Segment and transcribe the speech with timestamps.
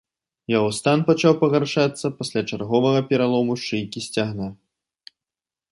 [0.51, 4.47] Яго стан пачаў пагаршацца пасля чарговага пералому шыйкі сцягна.